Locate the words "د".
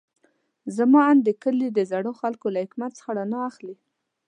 1.27-1.29, 1.73-1.79